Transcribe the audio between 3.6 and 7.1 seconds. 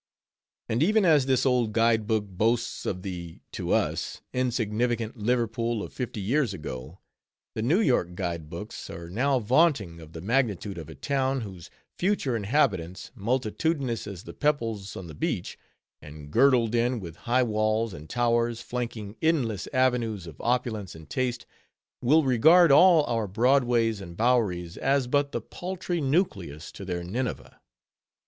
us, insignificant Liverpool of fifty years ago,